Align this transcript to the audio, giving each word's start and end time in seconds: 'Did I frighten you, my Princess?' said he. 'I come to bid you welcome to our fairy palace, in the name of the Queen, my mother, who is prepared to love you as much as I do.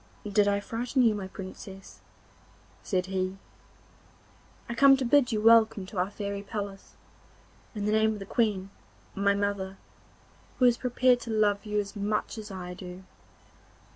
'Did 0.27 0.47
I 0.47 0.59
frighten 0.59 1.03
you, 1.03 1.13
my 1.13 1.27
Princess?' 1.27 2.01
said 2.81 3.05
he. 3.05 3.37
'I 4.67 4.73
come 4.73 4.97
to 4.97 5.05
bid 5.05 5.31
you 5.31 5.39
welcome 5.39 5.85
to 5.85 5.99
our 5.99 6.09
fairy 6.09 6.41
palace, 6.41 6.95
in 7.75 7.85
the 7.85 7.91
name 7.91 8.13
of 8.13 8.17
the 8.17 8.25
Queen, 8.25 8.71
my 9.13 9.35
mother, 9.35 9.77
who 10.57 10.65
is 10.65 10.77
prepared 10.77 11.19
to 11.19 11.29
love 11.29 11.65
you 11.67 11.79
as 11.79 11.95
much 11.95 12.39
as 12.39 12.49
I 12.49 12.73
do. 12.73 13.03